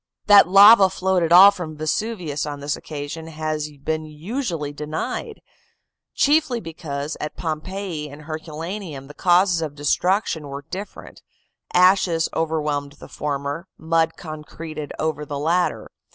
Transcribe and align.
That 0.25 0.47
lava 0.47 0.89
flowed 0.89 1.21
at 1.21 1.31
all 1.31 1.51
from 1.51 1.77
Vesuvius 1.77 2.43
on 2.47 2.59
this 2.59 2.75
occasion 2.75 3.27
has 3.27 3.69
been 3.83 4.03
usually 4.03 4.73
denied; 4.73 5.41
chiefly 6.15 6.59
because 6.59 7.15
at 7.21 7.37
Pompeii 7.37 8.09
and 8.09 8.23
Herculaneum 8.23 9.05
the 9.05 9.13
causes 9.13 9.61
of 9.61 9.75
destruction 9.75 10.47
were 10.47 10.65
different 10.71 11.21
ashes 11.71 12.29
overwhelmed 12.33 12.93
the 12.93 13.07
former, 13.07 13.67
mud 13.77 14.13
concreted 14.17 14.91
over 14.97 15.23
the 15.23 15.37
latter. 15.37 15.91